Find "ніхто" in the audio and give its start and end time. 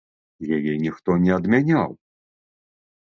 0.85-1.17